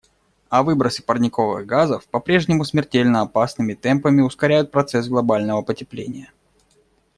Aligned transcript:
А 0.49 0.63
выбросы 0.63 1.03
парниковых 1.03 1.67
газов 1.67 2.07
попрежнему 2.07 2.65
смертельно 2.65 3.21
опасными 3.21 3.75
темпами 3.75 4.21
ускоряют 4.21 4.71
процесс 4.71 5.07
глобального 5.07 5.61
потепления. 5.61 6.31